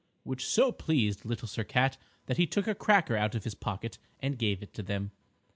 _"which 0.23 0.47
so 0.47 0.71
pleased 0.71 1.25
Little 1.25 1.47
Sir 1.47 1.63
Cat 1.63 1.95
that 2.25 2.37
he 2.37 2.47
took 2.47 2.65
a 2.67 2.73
cracker 2.73 3.15
out 3.15 3.35
of 3.35 3.43
his 3.43 3.53
pocket 3.53 3.99
and 4.19 4.35
gave 4.35 4.63
it 4.63 4.73
to 4.73 4.81
them. 4.81 5.11